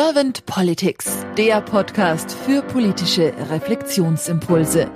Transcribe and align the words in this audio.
Servant 0.00 0.46
Politics, 0.46 1.26
der 1.36 1.60
Podcast 1.60 2.30
für 2.30 2.62
politische 2.62 3.34
Reflexionsimpulse. 3.50 4.88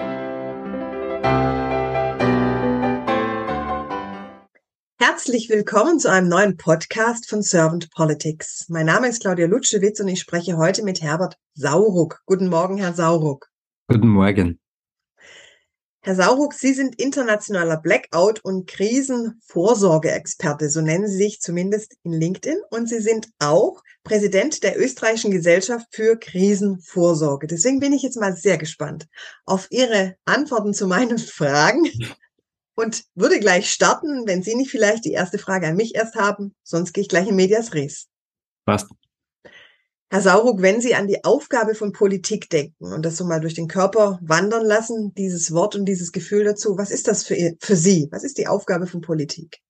Herzlich 5.00 5.48
willkommen 5.50 5.98
zu 5.98 6.08
einem 6.08 6.28
neuen 6.28 6.56
Podcast 6.56 7.28
von 7.28 7.42
Servant 7.42 7.90
Politics. 7.90 8.66
Mein 8.68 8.86
Name 8.86 9.08
ist 9.08 9.22
Claudia 9.22 9.48
Lutschewitz 9.48 9.98
und 9.98 10.06
ich 10.06 10.20
spreche 10.20 10.56
heute 10.56 10.84
mit 10.84 11.02
Herbert 11.02 11.34
Sauruck. 11.54 12.20
Guten 12.24 12.48
Morgen, 12.48 12.78
Herr 12.78 12.92
Sauruck. 12.92 13.48
Guten 13.88 14.06
Morgen. 14.06 14.61
Herr 16.04 16.16
Sauruck, 16.16 16.54
Sie 16.54 16.74
sind 16.74 17.00
internationaler 17.00 17.76
Blackout- 17.76 18.40
und 18.40 18.66
Krisenvorsorgeexperte, 18.66 20.68
so 20.68 20.80
nennen 20.80 21.06
Sie 21.06 21.16
sich 21.16 21.40
zumindest 21.40 21.94
in 22.02 22.12
LinkedIn. 22.12 22.58
Und 22.70 22.88
Sie 22.88 22.98
sind 22.98 23.28
auch 23.38 23.84
Präsident 24.02 24.64
der 24.64 24.80
österreichischen 24.80 25.30
Gesellschaft 25.30 25.86
für 25.92 26.18
Krisenvorsorge. 26.18 27.46
Deswegen 27.46 27.78
bin 27.78 27.92
ich 27.92 28.02
jetzt 28.02 28.18
mal 28.18 28.36
sehr 28.36 28.58
gespannt 28.58 29.06
auf 29.44 29.68
Ihre 29.70 30.16
Antworten 30.24 30.74
zu 30.74 30.88
meinen 30.88 31.18
Fragen 31.18 31.88
und 32.74 33.04
würde 33.14 33.38
gleich 33.38 33.70
starten, 33.70 34.26
wenn 34.26 34.42
Sie 34.42 34.56
nicht 34.56 34.72
vielleicht 34.72 35.04
die 35.04 35.12
erste 35.12 35.38
Frage 35.38 35.68
an 35.68 35.76
mich 35.76 35.94
erst 35.94 36.16
haben. 36.16 36.56
Sonst 36.64 36.94
gehe 36.94 37.02
ich 37.02 37.08
gleich 37.08 37.28
in 37.28 37.36
Medias 37.36 37.74
Res. 37.74 38.08
Passt. 38.64 38.88
Herr 40.12 40.20
Sauruck, 40.20 40.60
wenn 40.60 40.82
Sie 40.82 40.94
an 40.94 41.08
die 41.08 41.24
Aufgabe 41.24 41.74
von 41.74 41.92
Politik 41.94 42.50
denken 42.50 42.92
und 42.92 43.02
das 43.02 43.16
so 43.16 43.24
mal 43.24 43.40
durch 43.40 43.54
den 43.54 43.66
Körper 43.66 44.18
wandern 44.20 44.62
lassen, 44.62 45.14
dieses 45.14 45.54
Wort 45.54 45.74
und 45.74 45.86
dieses 45.86 46.12
Gefühl 46.12 46.44
dazu, 46.44 46.76
was 46.76 46.90
ist 46.90 47.08
das 47.08 47.26
für, 47.26 47.34
für 47.58 47.76
Sie? 47.76 48.08
Was 48.10 48.22
ist 48.22 48.36
die 48.36 48.46
Aufgabe 48.46 48.86
von 48.86 49.00
Politik? 49.00 49.60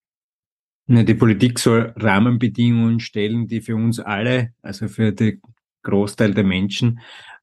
Die 0.89 1.15
Politik 1.15 1.61
soll 1.61 1.95
Rahmenbedingungen 1.95 2.99
stellen, 2.99 3.47
die 3.47 3.61
für 3.61 3.77
uns 3.77 4.01
alle, 4.01 4.53
also 4.63 4.89
für 4.89 5.13
den 5.13 5.41
Großteil 5.85 6.35
der 6.35 6.43
Menschen, 6.43 6.99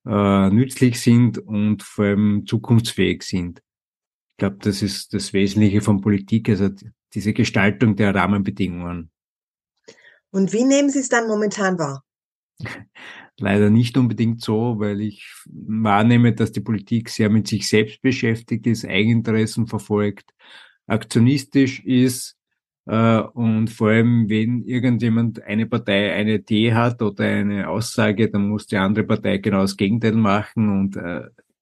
äh, 0.06 0.50
nützlich 0.50 1.00
sind 1.00 1.38
und 1.38 1.84
vor 1.84 2.04
allem 2.04 2.44
zukunftsfähig 2.46 3.24
sind. 3.24 3.62
Ich 4.32 4.38
glaube, 4.40 4.58
das 4.60 4.82
ist 4.82 5.14
das 5.14 5.32
Wesentliche 5.32 5.80
von 5.80 6.02
Politik, 6.02 6.50
also 6.50 6.68
diese 7.14 7.32
Gestaltung 7.32 7.96
der 7.96 8.14
Rahmenbedingungen. 8.14 9.10
Und 10.32 10.52
wie 10.52 10.66
nehmen 10.66 10.90
Sie 10.90 11.00
es 11.00 11.08
dann 11.08 11.30
momentan 11.30 11.80
wahr? 11.80 12.04
Leider 13.40 13.70
nicht 13.70 13.98
unbedingt 13.98 14.42
so, 14.42 14.80
weil 14.80 15.02
ich 15.02 15.26
wahrnehme, 15.46 16.34
dass 16.34 16.52
die 16.52 16.60
Politik 16.60 17.10
sehr 17.10 17.30
mit 17.30 17.48
sich 17.48 17.68
selbst 17.68 18.02
beschäftigt 18.02 18.68
ist, 18.68 18.86
Eigeninteressen 18.86 19.68
verfolgt, 19.68 20.34
aktionistisch 20.88 21.80
ist 21.86 22.38
äh, 22.86 23.20
und 23.20 23.70
vor 23.70 23.90
allem, 23.90 24.30
wenn 24.30 24.64
irgendjemand 24.64 25.44
eine 25.44 25.68
Partei 25.68 26.12
eine 26.14 26.36
Idee 26.36 26.74
hat 26.74 27.02
oder 27.02 27.24
eine 27.26 27.70
Aussage, 27.70 28.30
dann 28.30 28.50
muss 28.50 28.66
die 28.66 28.78
andere 28.78 29.06
Partei 29.06 29.38
genau 29.38 29.62
das 29.62 29.78
Gegenteil 29.78 30.14
machen 30.14 30.70
und 30.70 30.98
äh, 30.98 31.22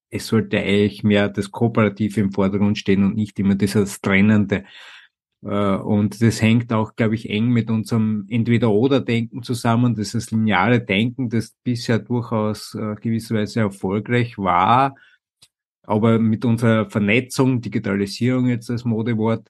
es 0.09 0.27
sollte 0.27 0.57
eigentlich 0.59 1.03
mehr 1.03 1.27
das 1.27 1.51
Kooperative 1.51 2.21
im 2.21 2.31
Vordergrund 2.31 2.77
stehen 2.77 3.03
und 3.03 3.15
nicht 3.15 3.37
immer 3.39 3.55
dieses 3.55 3.99
Trennende. 3.99 4.63
Äh, 5.47 5.77
und 5.77 6.21
das 6.21 6.41
hängt 6.41 6.73
auch, 6.73 6.95
glaube 6.95 7.15
ich, 7.15 7.29
eng 7.29 7.49
mit 7.49 7.69
unserem 7.69 8.25
Entweder-Oder-Denken 8.29 9.43
zusammen, 9.43 9.95
das 9.95 10.13
ist 10.13 10.31
lineare 10.31 10.81
Denken, 10.81 11.29
das 11.29 11.55
bisher 11.63 11.99
durchaus 11.99 12.75
äh, 12.75 12.95
gewisserweise 12.95 13.61
erfolgreich 13.61 14.37
war. 14.37 14.95
Aber 15.83 16.19
mit 16.19 16.43
unserer 16.43 16.89
Vernetzung, 16.89 17.61
Digitalisierung 17.61 18.47
jetzt 18.47 18.69
als 18.69 18.83
Modewort, 18.83 19.49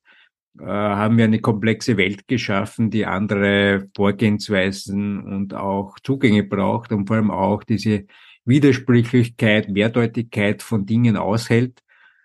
äh, 0.59 0.65
haben 0.65 1.17
wir 1.17 1.25
eine 1.25 1.39
komplexe 1.41 1.97
Welt 1.97 2.27
geschaffen, 2.27 2.91
die 2.91 3.05
andere 3.07 3.89
Vorgehensweisen 3.95 5.21
und 5.23 5.53
auch 5.55 5.97
Zugänge 6.03 6.43
braucht 6.43 6.91
und 6.91 7.07
vor 7.07 7.15
allem 7.17 7.31
auch 7.31 7.63
diese 7.63 8.05
Widersprüchlichkeit, 8.45 9.69
Mehrdeutigkeit 9.69 10.61
von 10.63 10.85
Dingen 10.85 11.17
aushält. 11.17 11.81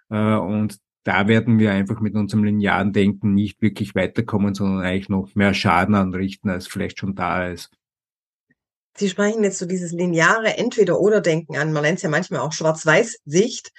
Und 0.09 0.79
da 1.05 1.27
werden 1.29 1.59
wir 1.59 1.73
einfach 1.73 2.01
mit 2.01 2.15
unserem 2.15 2.45
linearen 2.45 2.93
Denken 2.93 3.35
nicht 3.35 3.61
wirklich 3.61 3.95
weiterkommen, 3.95 4.55
sondern 4.55 4.85
eigentlich 4.85 5.09
noch 5.09 5.35
mehr 5.35 5.55
Schaden 5.55 5.95
anrichten, 5.95 6.49
als 6.51 6.67
vielleicht 6.67 6.99
schon 6.99 7.15
da 7.15 7.49
ist. 7.49 7.71
Sie 8.97 9.09
sprechen 9.09 9.43
jetzt 9.43 9.59
so 9.59 9.67
dieses 9.67 9.93
lineare 9.93 10.59
Entweder-Oder-Denken 10.59 11.57
an. 11.57 11.73
Man 11.73 11.83
nennt 11.83 11.97
es 11.97 12.03
ja 12.03 12.11
manchmal 12.11 12.41
auch 12.41 12.53
Schwarz-Weiß-Sicht. 12.53 13.73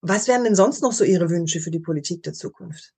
Was 0.00 0.26
wären 0.26 0.44
denn 0.44 0.56
sonst 0.56 0.82
noch 0.82 0.92
so 0.92 1.04
Ihre 1.04 1.30
Wünsche 1.30 1.60
für 1.60 1.70
die 1.70 1.80
Politik 1.80 2.22
der 2.22 2.32
Zukunft? 2.32 2.92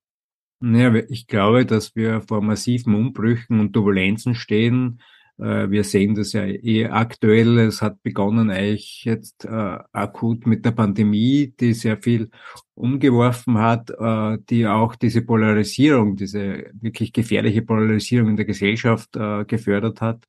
Naja, 0.60 1.02
ich 1.08 1.26
glaube, 1.26 1.66
dass 1.66 1.94
wir 1.96 2.22
vor 2.22 2.40
massiven 2.40 2.94
Umbrüchen 2.94 3.60
und 3.60 3.72
Turbulenzen 3.72 4.34
stehen, 4.34 5.02
wir 5.36 5.82
sehen 5.82 6.14
das 6.14 6.32
ja 6.32 6.44
eh 6.46 6.86
aktuell. 6.86 7.58
Es 7.58 7.82
hat 7.82 8.02
begonnen 8.02 8.50
eigentlich 8.50 9.04
jetzt 9.04 9.44
äh, 9.44 9.78
akut 9.92 10.46
mit 10.46 10.64
der 10.64 10.70
Pandemie, 10.70 11.52
die 11.58 11.74
sehr 11.74 11.96
viel 11.96 12.30
umgeworfen 12.74 13.58
hat, 13.58 13.90
äh, 13.90 14.38
die 14.48 14.66
auch 14.66 14.94
diese 14.94 15.22
Polarisierung, 15.22 16.16
diese 16.16 16.70
wirklich 16.80 17.12
gefährliche 17.12 17.62
Polarisierung 17.62 18.30
in 18.30 18.36
der 18.36 18.44
Gesellschaft 18.44 19.16
äh, 19.16 19.44
gefördert 19.44 20.00
hat. 20.00 20.24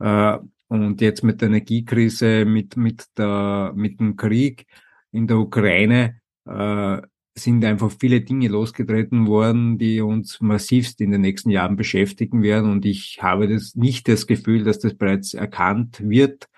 Äh, 0.00 0.38
und 0.68 1.00
jetzt 1.00 1.22
mit 1.22 1.40
der 1.40 1.48
Energiekrise, 1.48 2.44
mit, 2.44 2.76
mit, 2.76 3.06
der, 3.16 3.72
mit 3.74 4.00
dem 4.00 4.16
Krieg 4.16 4.66
in 5.12 5.26
der 5.26 5.38
Ukraine, 5.38 6.20
äh, 6.44 7.00
sind 7.38 7.64
einfach 7.64 7.92
viele 7.98 8.22
Dinge 8.22 8.48
losgetreten 8.48 9.26
worden, 9.26 9.78
die 9.78 10.00
uns 10.00 10.40
massivst 10.40 11.00
in 11.00 11.10
den 11.10 11.20
nächsten 11.20 11.50
Jahren 11.50 11.76
beschäftigen 11.76 12.42
werden. 12.42 12.70
Und 12.70 12.86
ich 12.86 13.18
habe 13.20 13.46
das 13.46 13.74
nicht 13.74 14.08
das 14.08 14.26
Gefühl, 14.26 14.64
dass 14.64 14.78
das 14.78 14.94
bereits 14.94 15.34
erkannt 15.34 16.00
wird, 16.02 16.48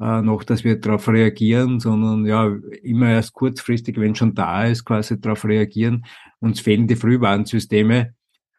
äh, 0.00 0.22
noch, 0.22 0.42
dass 0.42 0.64
wir 0.64 0.80
darauf 0.80 1.08
reagieren, 1.08 1.80
sondern 1.80 2.24
ja, 2.24 2.50
immer 2.82 3.10
erst 3.10 3.34
kurzfristig, 3.34 3.98
wenn 4.00 4.14
schon 4.14 4.34
da 4.34 4.64
ist, 4.64 4.84
quasi 4.84 5.20
darauf 5.20 5.44
reagieren. 5.44 6.06
Uns 6.40 6.60
fehlen 6.60 6.86
die 6.86 6.96
Frühwarnsysteme. 6.96 8.14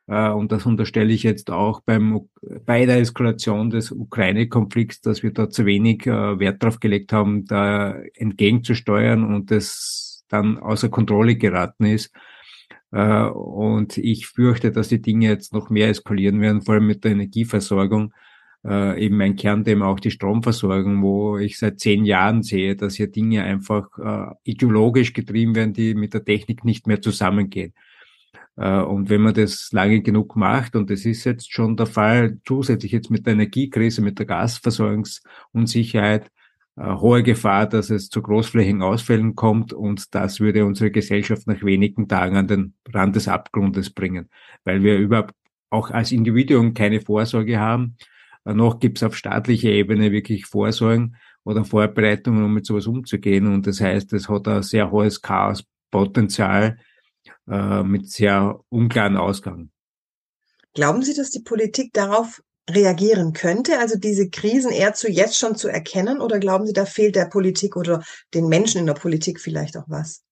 Äh, 0.08 0.30
und 0.30 0.52
das 0.52 0.68
unterstelle 0.68 1.12
ich 1.12 1.24
jetzt 1.24 1.50
auch 1.50 1.82
beim, 1.82 2.30
bei 2.66 2.86
der 2.86 3.00
Eskalation 3.00 3.72
des 3.72 3.92
Ukraine-Konflikts, 3.92 5.02
dass 5.02 5.24
wir 5.24 5.34
da 5.34 5.50
zu 5.50 5.66
wenig 5.66 6.06
äh, 6.06 6.40
Wert 6.40 6.62
darauf 6.62 6.80
gelegt 6.80 7.14
haben, 7.14 7.46
da 7.46 7.96
entgegenzusteuern 8.14 9.24
und 9.24 9.50
das 9.50 10.13
dann 10.30 10.58
außer 10.58 10.90
Kontrolle 10.90 11.36
geraten 11.36 11.86
ist. 11.86 12.12
Äh, 12.94 13.26
und 13.26 13.98
ich 13.98 14.28
fürchte, 14.28 14.72
dass 14.72 14.88
die 14.90 15.02
Dinge 15.02 15.28
jetzt 15.28 15.54
noch 15.54 15.70
mehr 15.70 15.90
eskalieren 15.90 16.40
werden, 16.42 16.62
vor 16.62 16.76
allem 16.76 16.88
mit 16.88 17.04
der 17.04 17.12
Energieversorgung. 17.12 18.14
Äh, 18.66 19.06
eben 19.06 19.18
mein 19.18 19.36
Kernthema 19.36 19.88
auch 19.88 20.00
die 20.00 20.12
Stromversorgung, 20.12 21.02
wo 21.02 21.38
ich 21.38 21.58
seit 21.58 21.80
zehn 21.80 22.06
Jahren 22.06 22.44
sehe, 22.44 22.76
dass 22.78 22.96
hier 22.96 23.12
Dinge 23.12 23.44
einfach 23.44 23.88
äh, 23.98 24.28
ideologisch 24.44 25.12
getrieben 25.14 25.56
werden, 25.56 25.74
die 25.74 25.96
mit 25.96 26.14
der 26.14 26.24
Technik 26.24 26.64
nicht 26.64 26.88
mehr 26.88 27.02
zusammengehen. 27.02 27.74
Und 28.56 29.10
wenn 29.10 29.22
man 29.22 29.34
das 29.34 29.70
lange 29.72 30.04
genug 30.04 30.36
macht, 30.36 30.76
und 30.76 30.92
das 30.92 31.06
ist 31.06 31.24
jetzt 31.24 31.52
schon 31.52 31.76
der 31.76 31.88
Fall, 31.88 32.38
zusätzlich 32.46 32.92
jetzt 32.92 33.10
mit 33.10 33.26
der 33.26 33.34
Energiekrise, 33.34 34.04
mit 34.04 34.20
der 34.20 34.28
Gasversorgungsunsicherheit, 34.28 36.30
hohe 36.78 37.22
Gefahr, 37.22 37.68
dass 37.68 37.90
es 37.90 38.10
zu 38.10 38.22
großflächigen 38.22 38.82
Ausfällen 38.82 39.36
kommt 39.36 39.74
und 39.74 40.16
das 40.16 40.40
würde 40.40 40.66
unsere 40.66 40.92
Gesellschaft 40.92 41.48
nach 41.48 41.64
wenigen 41.64 42.08
Tagen 42.08 42.36
an 42.36 42.48
den 42.48 42.74
Rand 42.92 43.16
des 43.16 43.28
Abgrundes 43.28 43.92
bringen, 43.92 44.30
weil 44.64 44.84
wir 44.84 44.98
überhaupt 44.98 45.36
auch 45.70 45.92
als 45.92 46.12
Individuum 46.12 46.74
keine 46.74 47.02
Vorsorge 47.02 47.60
haben. 47.60 47.98
Äh, 48.46 48.54
noch 48.54 48.80
gibt 48.80 48.98
es 48.98 49.04
auf 49.04 49.16
staatlicher 49.16 49.70
Ebene 49.70 50.12
wirklich 50.12 50.46
Vorsorgen 50.46 51.16
oder 51.44 51.66
Vorbereitungen, 51.66 52.44
um 52.44 52.54
mit 52.54 52.66
sowas 52.66 52.88
umzugehen. 52.88 53.48
Und 53.52 53.68
das 53.68 53.82
heißt, 53.82 54.14
es 54.14 54.30
hat 54.30 54.48
ein 54.48 54.64
sehr 54.64 54.92
hohes 54.92 55.22
Chaospotenzial 55.22 56.78
äh, 57.48 57.84
mit 57.84 58.10
sehr 58.10 58.60
unklaren 58.70 59.18
Ausgang. 59.18 59.70
Glauben 60.74 61.04
Sie, 61.04 61.14
dass 61.14 61.30
die 61.30 61.44
Politik 61.44 61.94
darauf 61.94 62.42
reagieren 62.70 63.34
könnte? 63.34 63.80
Also 63.80 63.98
diese 63.98 64.30
Krisen 64.30 64.72
eher 64.72 64.94
zu 64.94 65.10
jetzt 65.10 65.38
schon 65.38 65.56
zu 65.56 65.68
erkennen 65.68 66.22
oder 66.22 66.40
glauben 66.40 66.66
Sie, 66.66 66.74
da 66.74 66.86
fehlt 66.86 67.16
der 67.16 67.26
Politik 67.26 67.76
oder 67.76 68.04
den 68.34 68.48
Menschen 68.48 68.80
in 68.80 68.86
der 68.86 68.94
Politik 68.94 69.40
vielleicht 69.40 69.78
auch 69.78 69.86
was? 69.88 70.24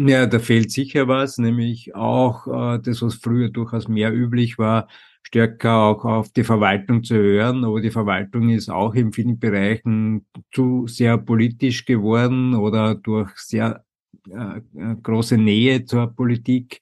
Ja, 0.00 0.26
da 0.26 0.38
fehlt 0.38 0.70
sicher 0.70 1.08
was, 1.08 1.38
nämlich 1.38 1.94
auch 1.94 2.46
äh, 2.46 2.78
das, 2.80 3.02
was 3.02 3.16
früher 3.16 3.48
durchaus 3.48 3.88
mehr 3.88 4.14
üblich 4.14 4.56
war, 4.56 4.86
stärker 5.22 5.74
auch 5.74 6.04
auf 6.04 6.30
die 6.30 6.44
Verwaltung 6.44 7.02
zu 7.02 7.16
hören. 7.16 7.64
Aber 7.64 7.80
die 7.80 7.90
Verwaltung 7.90 8.48
ist 8.50 8.70
auch 8.70 8.94
in 8.94 9.12
vielen 9.12 9.40
Bereichen 9.40 10.24
zu 10.52 10.86
sehr 10.86 11.18
politisch 11.18 11.84
geworden 11.84 12.54
oder 12.54 12.94
durch 12.94 13.36
sehr 13.38 13.84
äh, 14.30 14.58
äh 14.58 14.96
große 15.02 15.36
Nähe 15.36 15.84
zur 15.84 16.14
Politik 16.14 16.80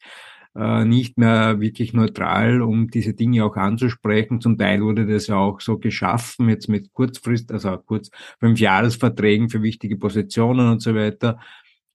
nicht 0.56 1.18
mehr 1.18 1.60
wirklich 1.60 1.92
neutral, 1.92 2.62
um 2.62 2.88
diese 2.88 3.12
Dinge 3.12 3.44
auch 3.44 3.56
anzusprechen. 3.56 4.40
Zum 4.40 4.56
Teil 4.56 4.80
wurde 4.80 5.06
das 5.06 5.26
ja 5.26 5.36
auch 5.36 5.60
so 5.60 5.78
geschaffen, 5.78 6.48
jetzt 6.48 6.68
mit 6.68 6.94
Kurzfrist, 6.94 7.52
also 7.52 7.76
kurz 7.76 8.10
fünf 8.40 8.58
Jahresverträgen 8.58 9.50
für 9.50 9.62
wichtige 9.62 9.98
Positionen 9.98 10.70
und 10.70 10.80
so 10.80 10.94
weiter, 10.94 11.38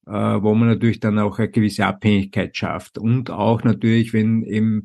äh, 0.06 0.12
wo 0.12 0.54
man 0.54 0.68
natürlich 0.68 1.00
dann 1.00 1.18
auch 1.18 1.40
eine 1.40 1.50
gewisse 1.50 1.88
Abhängigkeit 1.88 2.56
schafft. 2.56 3.00
Und 3.00 3.32
auch 3.32 3.64
natürlich, 3.64 4.14
wenn 4.14 4.44
eben 4.44 4.84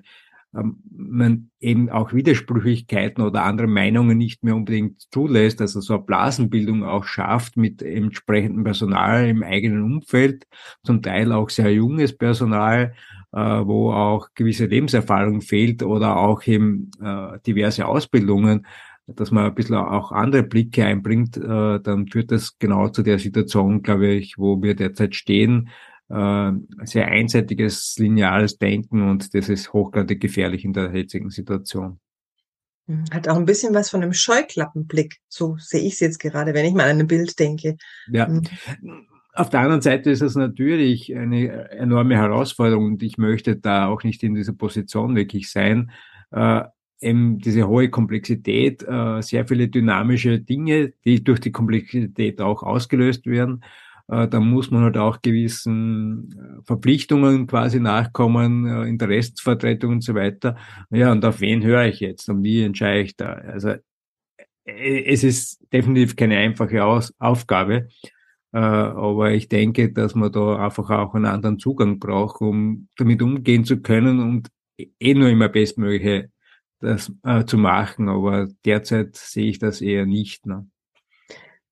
ähm, 0.55 0.83
man 0.91 1.51
eben 1.61 1.91
auch 1.91 2.15
Widersprüchlichkeiten 2.15 3.23
oder 3.23 3.45
andere 3.45 3.67
Meinungen 3.67 4.17
nicht 4.17 4.43
mehr 4.43 4.57
unbedingt 4.57 5.03
zulässt, 5.11 5.61
also 5.61 5.81
so 5.81 5.95
eine 5.95 6.03
Blasenbildung 6.03 6.83
auch 6.83 7.05
schafft 7.05 7.59
mit 7.59 7.83
entsprechendem 7.83 8.65
Personal 8.65 9.29
im 9.29 9.43
eigenen 9.43 9.83
Umfeld, 9.83 10.47
zum 10.83 11.03
Teil 11.03 11.33
auch 11.33 11.51
sehr 11.51 11.73
junges 11.75 12.17
Personal, 12.17 12.95
äh, 12.95 13.16
wo 13.37 13.93
auch 13.93 14.29
gewisse 14.35 14.67
Lebenserfahrung 14.67 15.41
fehlt 15.43 15.83
oder 15.83 16.17
auch 16.17 16.47
eben 16.47 16.91
äh, 17.03 17.39
diverse 17.47 17.87
Ausbildungen, 17.87 18.67
dass 19.07 19.31
man 19.31 19.45
ein 19.45 19.55
bisschen 19.55 19.77
auch 19.77 20.11
andere 20.11 20.43
Blicke 20.43 20.85
einbringt, 20.85 21.37
äh, 21.37 21.81
dann 21.81 22.09
führt 22.09 22.33
das 22.33 22.59
genau 22.59 22.89
zu 22.89 23.03
der 23.03 23.19
Situation, 23.19 23.83
glaube 23.83 24.09
ich, 24.09 24.39
wo 24.39 24.61
wir 24.63 24.75
derzeit 24.75 25.15
stehen, 25.15 25.69
äh, 26.09 26.53
sehr 26.85 27.09
einseitiges 27.09 27.97
lineares 27.99 28.59
Denken 28.59 29.09
und 29.09 29.35
das 29.35 29.49
ist 29.49 29.73
hochgradig 29.73 30.21
gefährlich 30.21 30.65
in 30.65 30.73
der 30.73 30.95
jetzigen 30.95 31.31
Situation. 31.31 32.01
Hm, 32.89 33.05
hat 33.13 33.29
auch 33.29 33.37
ein 33.37 33.45
bisschen 33.45 33.75
was 33.75 33.91
von 33.91 34.03
einem 34.03 34.13
Scheuklappenblick. 34.13 35.17
So 35.29 35.57
sehe 35.59 35.83
ich 35.83 35.95
es 35.95 36.01
jetzt 36.01 36.19
gerade, 36.19 36.55
wenn 36.55 36.65
ich 36.65 36.75
mal 36.75 36.89
an 36.89 37.01
ein 37.01 37.07
Bild 37.07 37.39
denke. 37.39 37.77
Ja. 38.11 38.29
Auf 39.37 39.51
der 39.51 39.61
anderen 39.61 39.83
Seite 39.83 40.11
ist 40.11 40.23
es 40.23 40.35
natürlich 40.35 41.15
eine 41.15 41.71
enorme 41.71 42.17
Herausforderung 42.17 42.87
und 42.87 43.03
ich 43.03 43.19
möchte 43.19 43.57
da 43.57 43.89
auch 43.89 44.03
nicht 44.03 44.23
in 44.23 44.35
dieser 44.35 44.55
Position 44.55 45.15
wirklich 45.15 45.51
sein. 45.51 45.91
Äh, 46.31 46.63
eben 47.01 47.39
diese 47.39 47.69
hohe 47.69 47.91
Komplexität, 47.91 48.83
äh, 48.83 49.21
sehr 49.21 49.47
viele 49.47 49.69
dynamische 49.69 50.41
Dinge, 50.41 50.95
die 51.05 51.23
durch 51.23 51.41
die 51.41 51.53
Komplexität 51.53 52.41
auch 52.41 52.63
ausgelöst 52.63 53.27
werden 53.27 53.63
äh, 54.09 54.29
da 54.29 54.41
muss 54.41 54.71
man 54.71 54.83
halt 54.85 54.97
auch 54.97 55.21
gewissen 55.21 56.61
äh, 56.61 56.63
Verpflichtungen 56.65 57.47
quasi 57.47 57.81
nachkommen, 57.81 58.67
äh, 58.67 58.89
Interessensvertretung 58.89 59.93
und 59.95 60.05
so 60.05 60.15
weiter. 60.15 60.57
Ja, 60.91 61.13
und 61.13 61.25
auf 61.25 61.41
wen 61.41 61.65
höre 61.65 61.87
ich 61.87 62.01
jetzt 62.01 62.29
und 62.29 62.43
wie 62.43 62.63
entscheide 62.63 63.01
ich 63.01 63.17
da? 63.17 63.33
Also 63.33 63.75
es 64.65 65.23
ist 65.23 65.61
definitiv 65.73 66.17
keine 66.17 66.39
einfache 66.39 66.85
Aus 66.85 67.15
Aufgabe, 67.19 67.89
aber 68.59 69.33
ich 69.33 69.49
denke, 69.49 69.93
dass 69.93 70.15
man 70.15 70.33
da 70.33 70.65
einfach 70.65 70.91
auch 70.91 71.15
einen 71.15 71.27
anderen 71.27 71.59
Zugang 71.59 71.99
braucht, 71.99 72.41
um 72.41 72.89
damit 72.97 73.23
umgehen 73.23 73.65
zu 73.65 73.81
können 73.81 74.21
und 74.21 74.49
eh 74.99 75.15
nur 75.15 75.29
immer 75.29 75.49
bestmögliche 75.49 76.31
das 76.81 77.11
äh, 77.25 77.45
zu 77.45 77.59
machen. 77.59 78.09
Aber 78.09 78.49
derzeit 78.65 79.17
sehe 79.17 79.47
ich 79.47 79.59
das 79.59 79.81
eher 79.81 80.07
nicht. 80.07 80.47
Ne? 80.47 80.69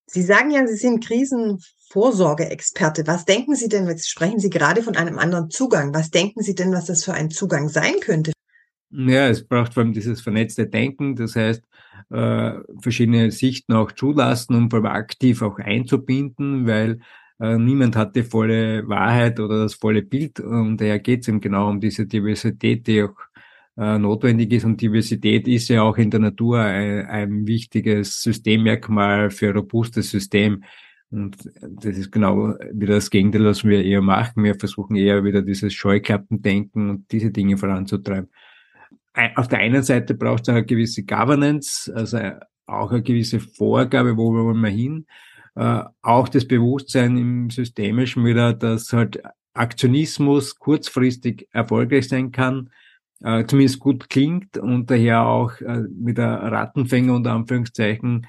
Sie 0.06 0.22
sagen 0.22 0.50
ja, 0.50 0.66
Sie 0.66 0.76
sind 0.76 1.04
Krisenvorsorgeexperte. 1.04 3.06
Was 3.06 3.25
denken 3.25 3.54
Sie 3.54 3.69
denn, 3.69 3.88
jetzt 3.88 4.10
sprechen 4.10 4.38
Sie 4.38 4.50
gerade 4.50 4.82
von 4.82 4.96
einem 4.96 5.19
anderen 5.19 5.50
Zugang. 5.50 5.94
Was 5.94 6.10
denken 6.10 6.42
Sie 6.42 6.54
denn, 6.54 6.72
was 6.72 6.87
das 6.87 7.04
für 7.04 7.14
ein 7.14 7.30
Zugang 7.30 7.69
sein 7.69 7.94
könnte? 8.00 8.32
Ja, 8.90 9.28
es 9.28 9.46
braucht 9.46 9.75
vor 9.75 9.82
allem 9.82 9.92
dieses 9.92 10.20
vernetzte 10.20 10.66
Denken, 10.69 11.16
das 11.16 11.34
heißt, 11.34 11.64
äh, 12.10 12.52
verschiedene 12.81 13.31
Sichten 13.31 13.72
auch 13.72 13.92
zulassen, 13.92 14.54
um 14.54 14.70
vor 14.70 14.81
allem 14.81 14.86
aktiv 14.86 15.42
auch 15.42 15.58
einzubinden, 15.58 16.66
weil 16.66 17.00
äh, 17.40 17.58
niemand 17.58 17.96
hat 17.96 18.14
die 18.14 18.22
volle 18.22 18.86
Wahrheit 18.88 19.40
oder 19.40 19.62
das 19.62 19.75
volle 19.75 20.02
Bild 20.02 20.38
und 20.40 20.81
daher 20.81 21.00
geht 21.00 21.22
es 21.22 21.28
eben 21.28 21.40
genau 21.40 21.69
um 21.70 21.81
diese 21.81 22.06
Diversität, 22.06 22.86
die 22.86 23.02
auch 23.02 23.16
äh, 23.76 23.98
notwendig 23.98 24.52
ist. 24.52 24.64
Und 24.64 24.81
Diversität 24.81 25.48
ist 25.48 25.69
ja 25.69 25.82
auch 25.82 25.96
in 25.96 26.10
der 26.10 26.20
Natur 26.20 26.60
ein, 26.60 27.06
ein 27.06 27.46
wichtiges 27.46 28.22
Systemmerkmal 28.22 29.30
für 29.30 29.48
ein 29.48 29.56
robustes 29.56 30.10
System. 30.10 30.62
Und 31.10 31.37
das 31.60 31.96
ist 31.98 32.10
genau 32.10 32.54
wieder 32.72 32.94
das 32.94 33.10
Gegenteil, 33.10 33.44
was 33.44 33.64
wir 33.64 33.84
eher 33.84 34.02
machen. 34.02 34.44
Wir 34.44 34.54
versuchen 34.54 34.96
eher 34.96 35.25
wieder 35.25 35.42
dieses 35.42 35.72
Scheuklappendenken 35.75 36.90
und 36.90 37.12
diese 37.12 37.30
Dinge 37.30 37.56
voranzutreiben. 37.56 38.30
Auf 39.37 39.49
der 39.49 39.61
einen 39.61 39.82
Seite 39.82 40.14
braucht 40.14 40.43
es 40.43 40.49
eine 40.49 40.64
gewisse 40.64 41.05
Governance, 41.05 41.93
also 41.94 42.19
auch 42.66 42.90
eine 42.90 43.02
gewisse 43.02 43.40
Vorgabe, 43.40 44.16
wo 44.16 44.32
wollen 44.32 44.61
wir 44.61 44.70
hin. 44.70 45.06
Äh, 45.55 45.82
auch 46.02 46.28
das 46.28 46.46
Bewusstsein 46.46 47.16
im 47.16 47.50
Systemischen 47.50 48.25
wieder, 48.25 48.52
dass 48.52 48.93
halt 48.93 49.22
Aktionismus 49.52 50.58
kurzfristig 50.58 51.49
erfolgreich 51.52 52.08
sein 52.08 52.32
kann, 52.32 52.70
äh, 53.22 53.44
zumindest 53.46 53.78
gut 53.78 54.11
klingt 54.11 54.58
und 54.58 54.90
daher 54.90 55.26
auch 55.26 55.61
äh, 55.61 55.82
mit 55.96 56.19
der 56.19 56.31
Rattenfänger 56.31 57.14
unter 57.14 57.32
Anführungszeichen 57.32 58.26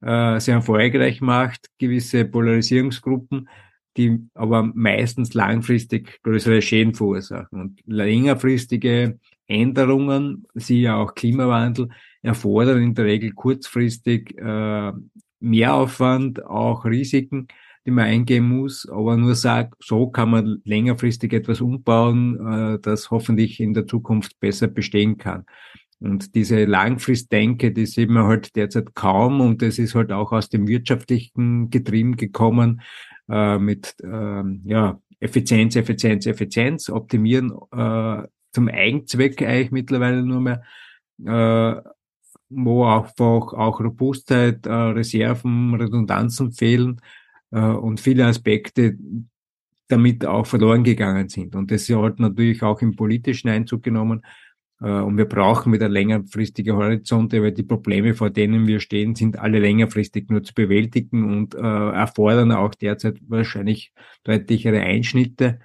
äh, 0.00 0.38
sehr 0.38 0.54
erfolgreich 0.56 1.20
macht, 1.20 1.68
gewisse 1.78 2.24
Polarisierungsgruppen, 2.24 3.48
die 3.96 4.20
aber 4.34 4.62
meistens 4.62 5.34
langfristig 5.34 6.22
größere 6.22 6.62
Schäden 6.62 6.94
verursachen. 6.94 7.60
Und 7.60 7.80
längerfristige 7.84 9.18
Änderungen, 9.50 10.46
siehe 10.54 10.94
auch 10.94 11.14
Klimawandel, 11.14 11.88
erfordern 12.22 12.82
in 12.82 12.94
der 12.94 13.06
Regel 13.06 13.32
kurzfristig 13.32 14.36
äh, 14.38 14.92
Mehraufwand, 15.40 16.44
auch 16.44 16.84
Risiken 16.84 17.48
die 17.86 17.90
man 17.90 18.04
eingehen 18.04 18.46
muss, 18.46 18.88
aber 18.88 19.16
nur 19.16 19.34
sagt, 19.34 19.74
so 19.82 20.08
kann 20.08 20.30
man 20.30 20.60
längerfristig 20.64 21.32
etwas 21.32 21.60
umbauen, 21.60 22.74
äh, 22.74 22.78
das 22.80 23.10
hoffentlich 23.10 23.60
in 23.60 23.74
der 23.74 23.86
Zukunft 23.86 24.38
besser 24.38 24.68
bestehen 24.68 25.16
kann. 25.16 25.44
Und 25.98 26.34
diese 26.34 26.64
Langfristdenke, 26.64 27.72
die 27.72 27.86
sieht 27.86 28.10
man 28.10 28.24
halt 28.24 28.56
derzeit 28.56 28.94
kaum 28.94 29.40
und 29.40 29.62
das 29.62 29.78
ist 29.78 29.94
halt 29.94 30.12
auch 30.12 30.32
aus 30.32 30.48
dem 30.48 30.66
wirtschaftlichen 30.66 31.70
Getrieben 31.70 32.16
gekommen 32.16 32.82
äh, 33.28 33.58
mit 33.58 33.94
äh, 34.02 34.42
ja, 34.64 35.00
Effizienz, 35.18 35.76
Effizienz, 35.76 36.26
Effizienz, 36.26 36.88
optimieren 36.88 37.52
äh, 37.72 38.22
zum 38.52 38.68
Eigenzweck 38.68 39.42
eigentlich 39.42 39.70
mittlerweile 39.70 40.22
nur 40.22 40.40
mehr, 40.40 40.62
äh, 41.24 41.80
wo 42.48 42.84
einfach 42.84 43.52
auch 43.52 43.80
Robustheit, 43.80 44.66
äh, 44.66 44.72
Reserven, 44.72 45.74
Redundanzen 45.74 46.52
fehlen 46.52 47.00
äh, 47.52 47.60
und 47.60 48.00
viele 48.00 48.26
Aspekte 48.26 48.96
damit 49.88 50.24
auch 50.24 50.46
verloren 50.46 50.84
gegangen 50.84 51.28
sind. 51.28 51.54
Und 51.54 51.70
das 51.70 51.88
hat 51.88 52.20
natürlich 52.20 52.62
auch 52.62 52.80
im 52.80 52.96
politischen 52.96 53.48
Einzug 53.48 53.82
genommen. 53.82 54.22
Äh, 54.80 55.00
und 55.00 55.16
wir 55.18 55.26
brauchen 55.26 55.72
wieder 55.72 55.88
längerfristige 55.88 56.76
Horizonte, 56.76 57.42
weil 57.42 57.52
die 57.52 57.62
Probleme, 57.62 58.14
vor 58.14 58.30
denen 58.30 58.66
wir 58.66 58.80
stehen, 58.80 59.14
sind 59.14 59.38
alle 59.38 59.58
längerfristig 59.58 60.28
nur 60.28 60.42
zu 60.42 60.54
bewältigen 60.54 61.24
und 61.24 61.54
äh, 61.54 61.58
erfordern 61.58 62.52
auch 62.52 62.74
derzeit 62.74 63.18
wahrscheinlich 63.28 63.92
deutlichere 64.24 64.80
Einschnitte. 64.80 65.58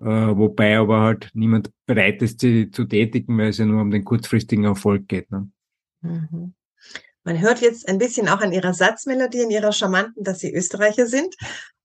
Äh, 0.00 0.06
wobei 0.06 0.78
aber 0.78 1.00
halt 1.00 1.30
niemand 1.34 1.70
bereit 1.86 2.22
ist, 2.22 2.40
sie 2.40 2.70
zu 2.70 2.84
tätigen, 2.84 3.36
weil 3.36 3.48
es 3.48 3.58
ja 3.58 3.66
nur 3.66 3.82
um 3.82 3.90
den 3.90 4.04
kurzfristigen 4.04 4.64
Erfolg 4.64 5.08
geht. 5.08 5.30
Ne? 5.30 5.50
Mhm. 6.00 6.54
Man 7.22 7.40
hört 7.40 7.60
jetzt 7.60 7.86
ein 7.86 7.98
bisschen 7.98 8.28
auch 8.28 8.40
an 8.40 8.52
ihrer 8.52 8.72
Satzmelodie, 8.72 9.42
in 9.42 9.50
ihrer 9.50 9.72
charmanten, 9.72 10.24
dass 10.24 10.38
sie 10.38 10.54
Österreicher 10.54 11.06
sind. 11.06 11.36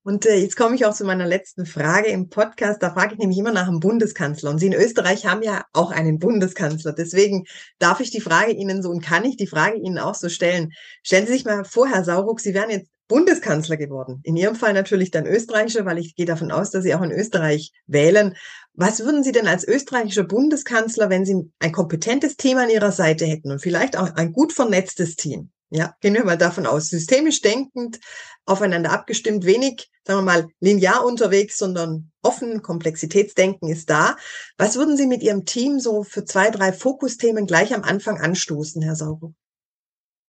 Und 0.01 0.25
äh, 0.27 0.36
jetzt 0.36 0.55
komme 0.55 0.75
ich 0.75 0.86
auch 0.86 0.93
zu 0.93 1.03
meiner 1.03 1.25
letzten 1.25 1.65
Frage 1.65 2.10
im 2.10 2.29
Podcast. 2.29 2.81
Da 2.81 2.91
frage 2.91 3.15
ich 3.15 3.19
nämlich 3.19 3.39
immer 3.39 3.51
nach 3.51 3.67
einem 3.67 3.79
Bundeskanzler. 3.79 4.51
Und 4.51 4.60
Sie 4.60 4.67
in 4.67 4.74
Österreich 4.74 5.25
haben 5.25 5.41
ja 5.41 5.65
auch 5.74 5.91
einen 5.91 6.19
Bundeskanzler. 6.19 6.93
Deswegen 6.93 7.45
darf 7.79 8.00
ich 8.00 8.12
die 8.12 8.22
Frage 8.22 8.51
Ihnen 8.51 8.84
so 8.84 8.91
und 8.91 9.03
kann 9.03 9.25
ich 9.25 9.36
die 9.36 9.48
Frage 9.48 9.77
Ihnen 9.77 9.98
auch 9.98 10.13
so 10.13 10.29
stellen. 10.29 10.74
Stellen 11.01 11.25
Sie 11.25 11.34
sich 11.34 11.43
mal 11.43 11.65
vor, 11.65 11.88
Herr 11.88 12.05
Sauruck, 12.05 12.39
Sie 12.39 12.53
wären 12.53 12.69
jetzt 12.69 12.88
Bundeskanzler 13.07 13.77
geworden. 13.77 14.19
In 14.24 14.35
Ihrem 14.35 14.55
Fall 14.55 14.74
natürlich 14.74 15.12
dann 15.12 15.27
österreichischer, 15.27 15.85
weil 15.85 16.00
ich 16.00 16.15
gehe 16.15 16.25
davon 16.25 16.51
aus, 16.51 16.71
dass 16.71 16.83
Sie 16.83 16.95
auch 16.95 17.01
in 17.01 17.12
Österreich 17.12 17.71
wählen. 17.85 18.35
Was 18.74 19.01
würden 19.01 19.24
Sie 19.24 19.31
denn 19.31 19.47
als 19.47 19.67
österreichischer 19.67 20.24
Bundeskanzler, 20.24 21.09
wenn 21.09 21.25
Sie 21.25 21.51
ein 21.59 21.71
kompetentes 21.71 22.35
Team 22.38 22.57
an 22.57 22.69
Ihrer 22.69 22.91
Seite 22.91 23.25
hätten 23.25 23.51
und 23.51 23.62
vielleicht 23.62 23.97
auch 23.97 24.15
ein 24.15 24.33
gut 24.33 24.53
vernetztes 24.53 25.15
Team? 25.15 25.51
Ja, 25.69 25.95
gehen 26.00 26.13
wir 26.13 26.24
mal 26.24 26.38
davon 26.38 26.67
aus, 26.67 26.89
systemisch 26.89 27.41
denkend, 27.41 28.00
aufeinander 28.45 28.91
abgestimmt, 28.91 29.45
wenig, 29.45 29.89
sagen 30.03 30.19
wir 30.19 30.24
mal, 30.24 30.47
linear 30.59 31.03
unterwegs, 31.03 31.57
sondern 31.57 32.12
offen, 32.21 32.62
Komplexitätsdenken 32.62 33.69
ist 33.69 33.89
da. 33.89 34.15
Was 34.57 34.75
würden 34.75 34.95
Sie 34.95 35.07
mit 35.07 35.24
Ihrem 35.24 35.45
Team 35.45 35.79
so 35.79 36.03
für 36.03 36.24
zwei, 36.24 36.50
drei 36.51 36.71
Fokusthemen 36.71 37.47
gleich 37.47 37.74
am 37.74 37.83
Anfang 37.83 38.19
anstoßen, 38.19 38.81
Herr 38.83 38.95
Sauber? 38.95 39.33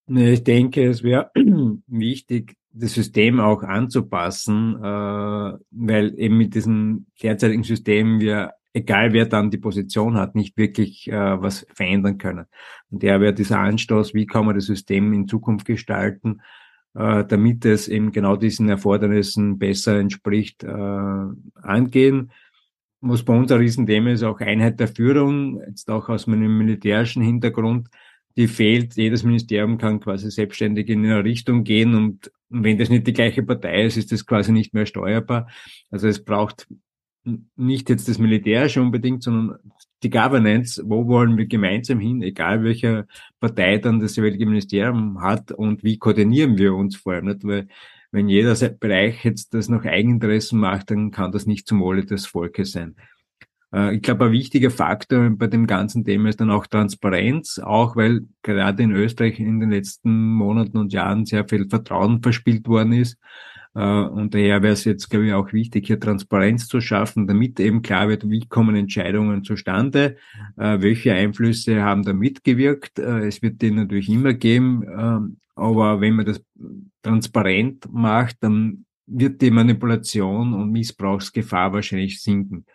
Ich 0.08 0.44
denke, 0.44 0.86
es 0.86 1.02
wäre 1.02 1.30
wichtig, 1.86 2.56
das 2.72 2.94
System 2.94 3.40
auch 3.40 3.62
anzupassen, 3.62 4.76
äh, 4.76 5.58
weil 5.70 6.14
eben 6.18 6.36
mit 6.36 6.54
diesem 6.54 7.06
derzeitigen 7.22 7.64
System 7.64 8.20
wir, 8.20 8.52
egal 8.72 9.12
wer 9.12 9.26
dann 9.26 9.50
die 9.50 9.58
Position 9.58 10.16
hat, 10.16 10.34
nicht 10.34 10.56
wirklich 10.56 11.08
äh, 11.08 11.42
was 11.42 11.66
verändern 11.74 12.18
können. 12.18 12.46
Und 12.90 13.02
der 13.02 13.20
wäre 13.20 13.34
dieser 13.34 13.58
Anstoß, 13.58 14.14
wie 14.14 14.26
kann 14.26 14.46
man 14.46 14.54
das 14.54 14.66
System 14.66 15.12
in 15.14 15.26
Zukunft 15.26 15.66
gestalten, 15.66 16.42
äh, 16.94 17.24
damit 17.24 17.64
es 17.64 17.88
eben 17.88 18.12
genau 18.12 18.36
diesen 18.36 18.68
Erfordernissen 18.68 19.58
besser 19.58 19.98
entspricht, 19.98 20.64
angehen. 20.64 22.30
Was 23.00 23.24
bei 23.24 23.36
uns 23.36 23.50
ein 23.52 23.58
Riesenthema 23.58 24.10
ist, 24.10 24.22
auch 24.22 24.40
Einheit 24.40 24.80
der 24.80 24.88
Führung, 24.88 25.60
jetzt 25.66 25.90
auch 25.90 26.08
aus 26.08 26.26
meinem 26.26 26.56
militärischen 26.56 27.22
Hintergrund, 27.22 27.88
die 28.36 28.48
fehlt. 28.48 28.96
Jedes 28.96 29.22
Ministerium 29.22 29.78
kann 29.78 30.00
quasi 30.00 30.30
selbstständig 30.30 30.88
in 30.88 31.04
eine 31.04 31.24
Richtung 31.24 31.64
gehen 31.64 31.94
und 31.94 32.30
wenn 32.48 32.78
das 32.78 32.90
nicht 32.90 33.06
die 33.06 33.12
gleiche 33.12 33.42
Partei 33.42 33.84
ist, 33.84 33.96
ist 33.96 34.12
das 34.12 34.26
quasi 34.26 34.52
nicht 34.52 34.72
mehr 34.72 34.86
steuerbar. 34.86 35.48
Also 35.90 36.06
es 36.06 36.24
braucht 36.24 36.68
nicht 37.56 37.90
jetzt 37.90 38.08
das 38.08 38.18
Militärische 38.18 38.80
unbedingt, 38.80 39.22
sondern 39.22 39.58
die 40.02 40.10
Governance, 40.10 40.82
wo 40.86 41.06
wollen 41.08 41.36
wir 41.36 41.46
gemeinsam 41.46 41.98
hin, 41.98 42.22
egal 42.22 42.62
welcher 42.62 43.06
Partei 43.40 43.78
dann 43.78 43.98
das 43.98 44.14
jeweilige 44.14 44.46
Ministerium 44.46 45.20
hat 45.20 45.50
und 45.50 45.82
wie 45.82 45.98
koordinieren 45.98 46.56
wir 46.56 46.74
uns 46.74 46.96
vor 46.96 47.14
allem, 47.14 47.26
nicht? 47.26 47.44
weil 47.44 47.66
wenn 48.12 48.28
jeder 48.28 48.54
Bereich 48.68 49.24
jetzt 49.24 49.52
das 49.54 49.68
nach 49.68 49.84
Eigeninteressen 49.84 50.60
macht, 50.60 50.90
dann 50.90 51.10
kann 51.10 51.32
das 51.32 51.46
nicht 51.46 51.66
zum 51.66 51.80
Wohle 51.80 52.04
des 52.04 52.26
Volkes 52.26 52.72
sein. 52.72 52.94
Äh, 53.76 53.96
ich 53.96 54.02
glaube, 54.02 54.26
ein 54.26 54.32
wichtiger 54.32 54.70
Faktor 54.70 55.30
bei 55.30 55.46
dem 55.46 55.66
ganzen 55.66 56.04
Thema 56.04 56.30
ist 56.30 56.40
dann 56.40 56.50
auch 56.50 56.66
Transparenz, 56.66 57.58
auch 57.58 57.96
weil 57.96 58.22
gerade 58.42 58.82
in 58.82 58.92
Österreich 58.92 59.38
in 59.38 59.60
den 59.60 59.70
letzten 59.70 60.32
Monaten 60.32 60.78
und 60.78 60.92
Jahren 60.92 61.26
sehr 61.26 61.46
viel 61.46 61.68
Vertrauen 61.68 62.22
verspielt 62.22 62.66
worden 62.66 62.92
ist. 62.92 63.18
Äh, 63.74 63.80
und 63.80 64.34
daher 64.34 64.62
wäre 64.62 64.72
es 64.72 64.84
jetzt, 64.84 65.10
glaube 65.10 65.26
ich, 65.26 65.32
auch 65.34 65.52
wichtig, 65.52 65.86
hier 65.86 66.00
Transparenz 66.00 66.66
zu 66.68 66.80
schaffen, 66.80 67.26
damit 67.26 67.60
eben 67.60 67.82
klar 67.82 68.08
wird, 68.08 68.28
wie 68.28 68.46
kommen 68.46 68.74
Entscheidungen 68.76 69.44
zustande, 69.44 70.16
äh, 70.56 70.80
welche 70.80 71.12
Einflüsse 71.12 71.82
haben 71.82 72.02
da 72.02 72.12
mitgewirkt. 72.14 72.98
Es 72.98 73.42
wird 73.42 73.60
die 73.60 73.70
natürlich 73.70 74.08
immer 74.08 74.32
geben, 74.32 74.84
ähm, 74.84 75.36
aber 75.54 76.00
wenn 76.00 76.14
man 76.14 76.26
das 76.26 76.42
transparent 77.02 77.86
macht, 77.90 78.36
dann 78.40 78.84
wird 79.06 79.40
die 79.40 79.50
Manipulation 79.50 80.52
und 80.52 80.72
Missbrauchsgefahr 80.72 81.72
wahrscheinlich 81.72 82.20
sinken. 82.20 82.66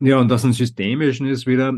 Ja, 0.00 0.18
und 0.18 0.28
das 0.28 0.44
ein 0.44 0.52
systemischen 0.52 1.26
ist 1.26 1.46
wieder 1.46 1.74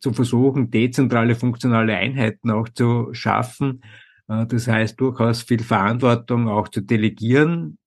zu 0.00 0.12
versuchen, 0.12 0.70
dezentrale 0.70 1.34
funktionale 1.34 1.96
Einheiten 1.96 2.50
auch 2.50 2.68
zu 2.68 3.10
schaffen. 3.12 3.82
Äh, 4.28 4.46
das 4.46 4.66
heißt, 4.68 5.00
durchaus 5.00 5.42
viel 5.42 5.62
Verantwortung 5.62 6.48
auch 6.48 6.68
zu 6.68 6.80
delegieren. 6.80 7.78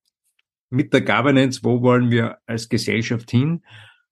Mit 0.70 0.94
der 0.94 1.02
Governance, 1.02 1.62
wo 1.64 1.82
wollen 1.82 2.10
wir 2.12 2.40
als 2.48 2.70
Gesellschaft 2.70 3.30
hin? 3.30 3.62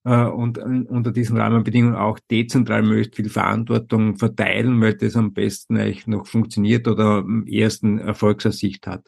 Äh, 0.04 0.25
und 0.25 0.58
unter 0.58 1.12
diesen 1.12 1.38
Rahmenbedingungen 1.38 1.96
auch 1.96 2.20
dezentral 2.20 2.84
möglichst 2.84 3.16
viel 3.16 3.30
Verantwortung 3.30 4.18
verteilen, 4.18 4.82
weil 4.82 4.96
das 4.96 5.16
am 5.16 5.34
besten 5.34 5.78
eigentlich 5.78 6.08
noch 6.08 6.28
funktioniert 6.28 6.88
oder 6.88 7.20
am 7.20 7.46
ersten 7.48 8.00
Erfolgsaussicht 8.00 8.88
hat. 8.88 9.08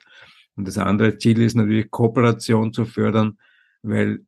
Und 0.55 0.67
das 0.67 0.77
andere 0.77 1.17
Ziel 1.17 1.41
ist 1.41 1.55
natürlich 1.55 1.89
Kooperation 1.91 2.73
zu 2.73 2.85
fördern, 2.85 3.37
weil 3.81 4.21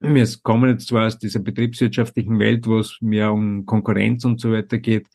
wir 0.00 0.26
kommen 0.42 0.70
jetzt 0.70 0.88
zwar 0.88 1.06
aus 1.06 1.18
dieser 1.18 1.40
betriebswirtschaftlichen 1.40 2.38
Welt, 2.38 2.66
wo 2.66 2.78
es 2.78 2.98
mehr 3.00 3.32
um 3.32 3.66
Konkurrenz 3.66 4.24
und 4.24 4.40
so 4.40 4.52
weiter 4.52 4.78
geht, 4.78 5.08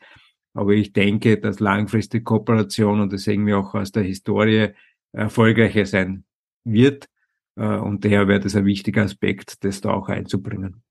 aber 0.54 0.72
ich 0.72 0.92
denke, 0.92 1.38
dass 1.38 1.60
langfristige 1.60 2.24
Kooperation, 2.24 3.00
und 3.00 3.12
das 3.12 3.22
sehen 3.22 3.46
wir 3.46 3.58
auch 3.58 3.74
aus 3.74 3.92
der 3.92 4.02
Historie, 4.02 4.70
erfolgreicher 5.12 5.86
sein 5.86 6.24
wird. 6.64 7.08
Äh, 7.56 7.76
und 7.76 8.04
daher 8.04 8.28
wäre 8.28 8.40
das 8.40 8.56
ein 8.56 8.66
wichtiger 8.66 9.02
Aspekt, 9.02 9.64
das 9.64 9.80
da 9.80 9.92
auch 9.92 10.08
einzubringen. 10.08 10.82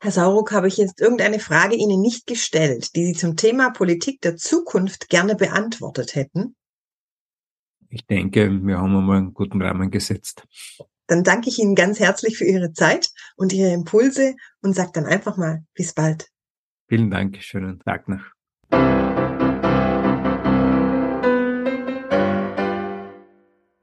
Herr 0.00 0.10
Sauruck, 0.10 0.50
habe 0.50 0.66
ich 0.66 0.78
jetzt 0.78 1.00
irgendeine 1.00 1.38
Frage 1.38 1.76
Ihnen 1.76 2.00
nicht 2.00 2.26
gestellt, 2.26 2.96
die 2.96 3.06
Sie 3.06 3.12
zum 3.12 3.36
Thema 3.36 3.70
Politik 3.70 4.20
der 4.20 4.36
Zukunft 4.36 5.08
gerne 5.08 5.36
beantwortet 5.36 6.16
hätten? 6.16 6.56
Ich 7.88 8.04
denke, 8.06 8.50
wir 8.50 8.78
haben 8.78 8.96
einmal 8.96 9.18
einen 9.18 9.34
guten 9.34 9.62
Rahmen 9.62 9.90
gesetzt. 9.90 10.44
Dann 11.12 11.24
danke 11.24 11.50
ich 11.50 11.58
Ihnen 11.58 11.74
ganz 11.74 12.00
herzlich 12.00 12.38
für 12.38 12.46
Ihre 12.46 12.72
Zeit 12.72 13.10
und 13.36 13.52
Ihre 13.52 13.70
Impulse 13.70 14.34
und 14.62 14.74
sage 14.74 14.92
dann 14.94 15.04
einfach 15.04 15.36
mal 15.36 15.62
bis 15.74 15.92
bald. 15.92 16.30
Vielen 16.88 17.10
Dank, 17.10 17.36
schönen 17.42 17.80
Tag 17.80 18.08
noch. 18.08 18.22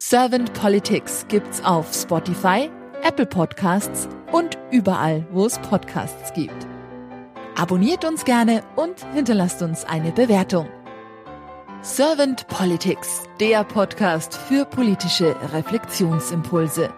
Servant 0.01 0.51
Politics 0.53 1.27
gibt's 1.27 1.63
auf 1.63 1.93
Spotify, 1.93 2.71
Apple 3.03 3.27
Podcasts 3.27 4.09
und 4.31 4.57
überall, 4.71 5.27
wo 5.31 5.45
es 5.45 5.59
Podcasts 5.59 6.33
gibt. 6.33 6.65
Abonniert 7.55 8.05
uns 8.05 8.25
gerne 8.25 8.63
und 8.75 9.05
hinterlasst 9.13 9.61
uns 9.61 9.85
eine 9.85 10.11
Bewertung. 10.11 10.67
Servant 11.83 12.47
Politics, 12.47 13.29
der 13.39 13.63
Podcast 13.65 14.33
für 14.35 14.65
politische 14.65 15.35
Reflexionsimpulse. 15.53 16.91